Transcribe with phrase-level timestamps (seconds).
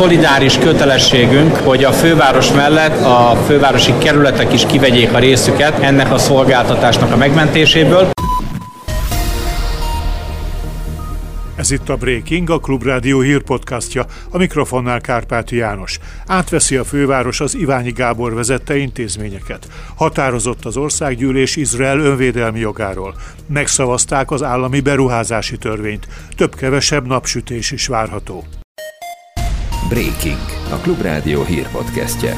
[0.00, 6.18] szolidáris kötelességünk, hogy a főváros mellett a fővárosi kerületek is kivegyék a részüket ennek a
[6.18, 8.10] szolgáltatásnak a megmentéséből.
[11.56, 15.98] Ez itt a Breaking, a Klubrádió hírpodcastja, a mikrofonnál Kárpáti János.
[16.26, 19.66] Átveszi a főváros az Iványi Gábor vezette intézményeket.
[19.96, 23.14] Határozott az országgyűlés Izrael önvédelmi jogáról.
[23.46, 26.08] Megszavazták az állami beruházási törvényt.
[26.36, 28.44] Több-kevesebb napsütés is várható.
[29.90, 30.38] Breaking,
[30.72, 32.36] a Klubrádió hírpodcastje.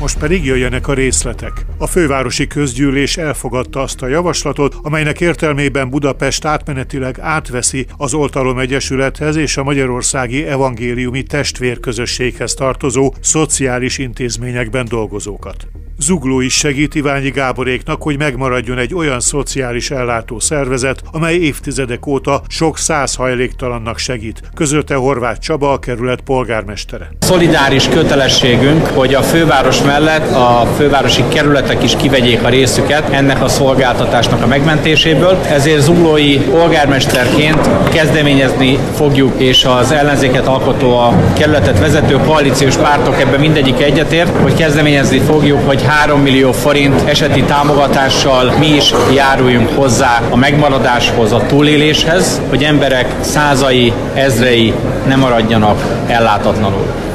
[0.00, 1.52] Most pedig jöjjenek a részletek.
[1.78, 9.36] A fővárosi közgyűlés elfogadta azt a javaslatot, amelynek értelmében Budapest átmenetileg átveszi az Oltalom Egyesülethez
[9.36, 15.66] és a Magyarországi Evangéliumi Testvérközösséghez tartozó szociális intézményekben dolgozókat.
[16.02, 22.42] Zugló is segít Iványi Gáboréknak, hogy megmaradjon egy olyan szociális ellátó szervezet, amely évtizedek óta
[22.48, 27.10] sok száz hajléktalannak segít, közölte Horváth Csaba, a kerület polgármestere.
[27.18, 33.48] Szolidáris kötelességünk, hogy a főváros mellett a fővárosi kerületek is kivegyék a részüket ennek a
[33.48, 35.38] szolgáltatásnak a megmentéséből.
[35.48, 43.40] Ezért zuglói polgármesterként kezdeményezni fogjuk, és az ellenzéket alkotó a kerületet vezető koalíciós pártok ebben
[43.40, 50.22] mindegyik egyetért, hogy kezdeményezni fogjuk, hogy 3 millió forint eseti támogatással mi is járuljunk hozzá
[50.30, 54.74] a megmaradáshoz, a túléléshez, hogy emberek százai, ezrei
[55.06, 57.09] ne maradjanak ellátatlanul.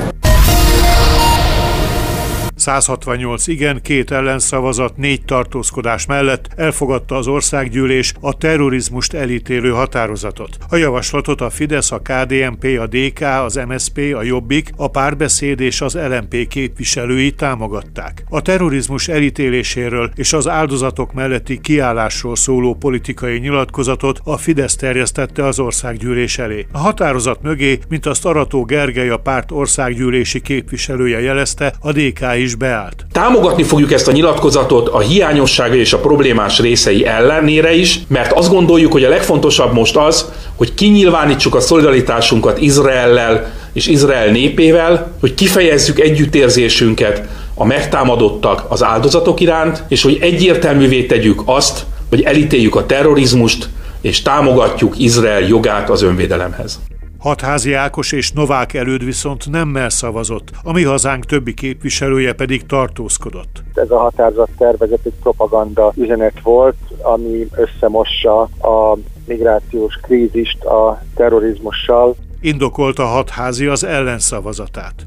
[2.65, 10.57] 168 igen, két ellenszavazat, négy tartózkodás mellett elfogadta az országgyűlés a terrorizmust elítélő határozatot.
[10.69, 15.81] A javaslatot a Fidesz, a KDNP, a DK, az MSP, a Jobbik, a Párbeszéd és
[15.81, 18.23] az LMP képviselői támogatták.
[18.29, 25.59] A terrorizmus elítéléséről és az áldozatok melletti kiállásról szóló politikai nyilatkozatot a Fidesz terjesztette az
[25.59, 26.65] országgyűlés elé.
[26.71, 32.53] A határozat mögé, mint azt Arató Gergely a párt országgyűlési képviselője jelezte, a DK is
[32.57, 33.05] beállt.
[33.11, 38.49] Támogatni fogjuk ezt a nyilatkozatot a hiányossága és a problémás részei ellenére is, mert azt
[38.49, 45.33] gondoljuk, hogy a legfontosabb most az, hogy kinyilvánítsuk a szolidaritásunkat Izraellel és Izrael népével, hogy
[45.33, 52.85] kifejezzük együttérzésünket a megtámadottak az áldozatok iránt, és hogy egyértelművé tegyük azt, hogy elítéljük a
[52.85, 53.69] terrorizmust,
[54.01, 56.79] és támogatjuk Izrael jogát az önvédelemhez.
[57.25, 63.63] Hatházi Ákos és Novák előd viszont nemmel szavazott, a mi hazánk többi képviselője pedig tartózkodott.
[63.73, 68.97] Ez a határozat tervezet egy propaganda üzenet volt, ami összemossa a
[69.27, 72.15] migrációs krízist a terrorizmussal.
[72.41, 75.05] Indokolta hatházi az ellenszavazatát.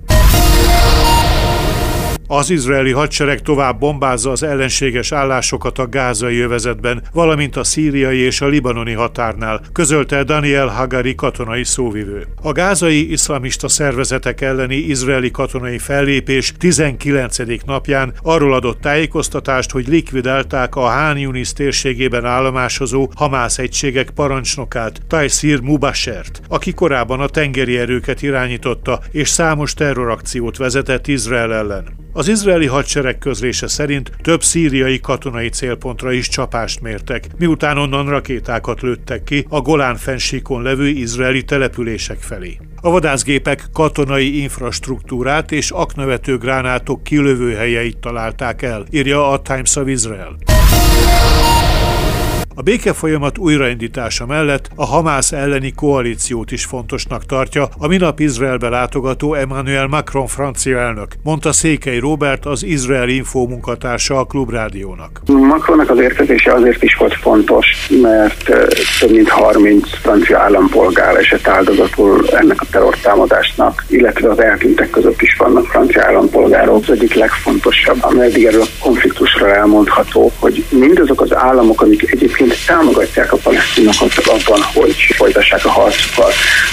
[2.31, 8.41] Az izraeli hadsereg tovább bombázza az ellenséges állásokat a gázai övezetben, valamint a szíriai és
[8.41, 12.27] a libanoni határnál, közölte Daniel Hagari katonai szóvivő.
[12.43, 17.37] A gázai iszlamista szervezetek elleni izraeli katonai fellépés 19.
[17.67, 25.61] napján arról adott tájékoztatást, hogy likvidálták a Hán Yunis térségében állomásozó Hamász egységek parancsnokát, Taisir
[25.61, 32.07] Mubashert, aki korábban a tengeri erőket irányította és számos terrorakciót vezetett Izrael ellen.
[32.19, 38.81] Az izraeli hadsereg közlése szerint több szíriai katonai célpontra is csapást mértek, miután onnan rakétákat
[38.81, 42.59] lőttek ki a Golán fensíkon levő izraeli települések felé.
[42.81, 50.37] A vadászgépek katonai infrastruktúrát és aknavető gránátok kilövőhelyeit találták el, írja a Times of Israel.
[52.59, 59.35] A békefolyamat újraindítása mellett a Hamász elleni koalíciót is fontosnak tartja a minap Izraelbe látogató
[59.35, 65.21] Emmanuel Macron francia elnök, mondta Székely Robert, az Izrael Info munkatársa a Klubrádiónak.
[65.27, 68.45] Macronnak az érkezése azért is volt fontos, mert
[69.01, 75.37] több mint 30 francia állampolgár esett áldozatul ennek a terrortámadásnak, illetve az eltűntek között is
[75.37, 76.83] vannak francia állampolgárok.
[76.83, 82.47] Az egyik legfontosabb, amely eddig erről a konfliktusra elmondható, hogy mindazok az államok, amik egyébként
[82.67, 86.33] támogatják a palesztinokat abban, hogy folytassák a harcukat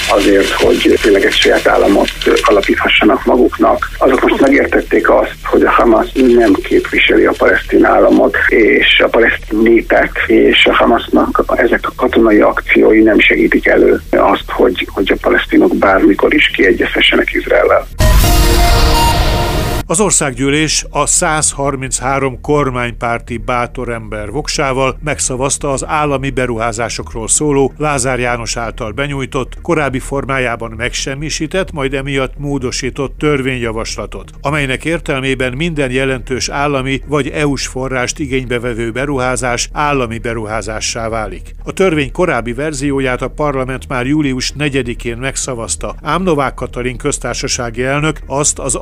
[0.10, 2.10] azért, hogy tényleg egy saját államot
[2.42, 3.90] alapíthassanak maguknak.
[3.98, 9.60] Azok most megértették azt, hogy a Hamas nem képviseli a palesztin államot, és a palesztin
[9.60, 15.18] népet, és a Hamasnak ezek a katonai akciói nem segítik elő azt, hogy, hogy a
[15.22, 17.88] palesztinok bármikor is kiegyezhessenek Izraellel.
[19.88, 28.58] Az országgyűlés a 133 kormánypárti bátor ember voksával megszavazta az állami beruházásokról szóló Lázár János
[28.58, 37.28] által benyújtott, korábbi formájában megsemmisített, majd emiatt módosított törvényjavaslatot, amelynek értelmében minden jelentős állami vagy
[37.28, 41.56] EU-s forrást igénybevevő beruházás állami beruházássá válik.
[41.64, 48.20] A törvény korábbi verzióját a parlament már július 4-én megszavazta, ám Novák Katalin köztársasági elnök
[48.28, 48.76] azt az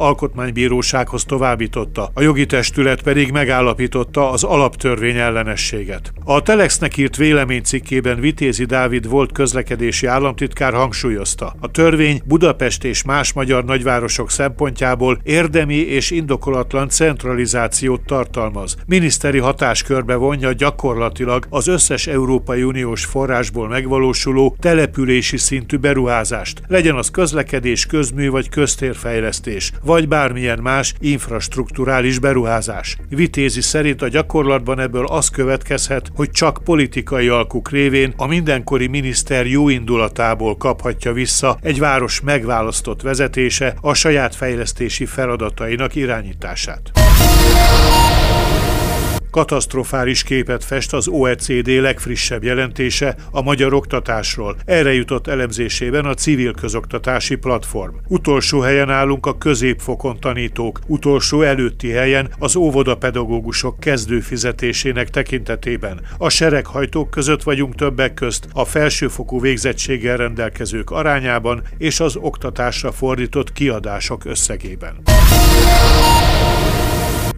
[0.93, 6.13] alkotmánybírósághoz továbbította, a jogi testület pedig megállapította az alaptörvény ellenességet.
[6.23, 11.55] A Telexnek írt véleménycikkében Vitézi Dávid volt közlekedési államtitkár hangsúlyozta.
[11.59, 18.75] A törvény Budapest és más magyar nagyvárosok szempontjából érdemi és indokolatlan centralizációt tartalmaz.
[18.85, 27.11] Miniszteri hatáskörbe vonja gyakorlatilag az összes Európai Uniós forrásból megvalósuló települési szintű beruházást, legyen az
[27.11, 32.97] közlekedés, közmű vagy köztérfejlesztés, vagy bármilyen más infrastruktúrális beruházás.
[33.09, 39.45] Vitézi szerint a gyakorlatban ebből az következhet, hogy csak politikai alkuk révén a mindenkori miniszter
[39.45, 47.02] jó indulatából kaphatja vissza egy város megválasztott vezetése a saját fejlesztési feladatainak irányítását.
[49.33, 54.55] Katasztrofális képet fest az OECD legfrissebb jelentése a magyar oktatásról.
[54.65, 57.95] Erre jutott elemzésében a civil közoktatási platform.
[58.07, 66.01] Utolsó helyen állunk a középfokon tanítók, utolsó előtti helyen az óvodapedagógusok kezdőfizetésének tekintetében.
[66.17, 73.53] A sereghajtók között vagyunk többek közt a felsőfokú végzettséggel rendelkezők arányában és az oktatásra fordított
[73.53, 75.01] kiadások összegében.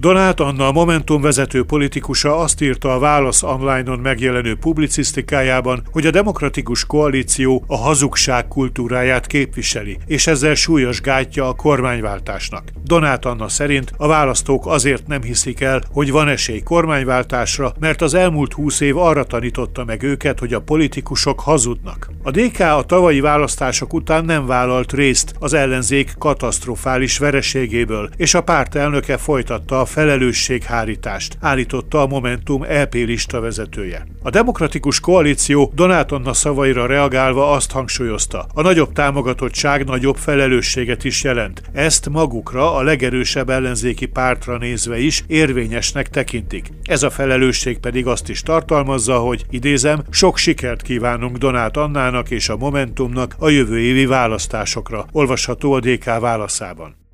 [0.06, 6.12] Donát Anna, a Momentum vezető politikusa azt írta a Válasz online-on megjelenő publicisztikájában, hogy a
[6.12, 12.64] demokratikus koalíció a hazugság kultúráját képviseli, és ezzel súlyos gátja a kormányváltásnak.
[12.84, 18.14] Donát Anna szerint a választók azért nem hiszik el, hogy van esély kormányváltásra, mert az
[18.14, 22.10] elmúlt húsz év arra tanította meg őket, hogy a politikusok hazudnak.
[22.24, 28.44] A DK a tavalyi választások után nem vállalt részt az ellenzék katasztrofális vereségéből, és a
[28.44, 34.08] párt elnöke folytatta a felelősséghárítást, állította a Momentum LP lista vezetője.
[34.24, 41.24] A demokratikus koalíció Donát Anna szavaira reagálva azt hangsúlyozta, a nagyobb támogatottság nagyobb felelősséget is
[41.24, 41.62] jelent.
[41.74, 46.70] Ezt magukra, a legerősebb ellenzéki pártra nézve is érvényesnek tekintik.
[46.84, 52.50] Ez a felelősség pedig azt is tartalmazza, hogy idézem, sok sikert kívánunk Donát Annának és
[52.50, 57.05] a Momentumnak a jövő évi választásokra, olvasható a DK válaszában.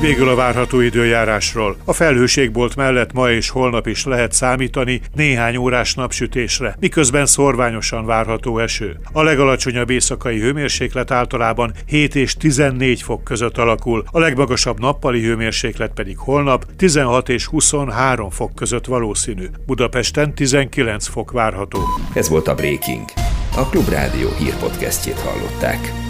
[0.00, 1.76] Végül a várható időjárásról.
[1.84, 8.58] A felhőségbolt mellett ma és holnap is lehet számítani néhány órás napsütésre, miközben szorványosan várható
[8.58, 8.98] eső.
[9.12, 15.92] A legalacsonyabb éjszakai hőmérséklet általában 7 és 14 fok között alakul, a legmagasabb nappali hőmérséklet
[15.94, 19.46] pedig holnap 16 és 23 fok között valószínű.
[19.66, 21.80] Budapesten 19 fok várható.
[22.12, 23.04] Ez volt a Breaking.
[23.56, 26.05] A Klubrádió hírpodcastjét hallották.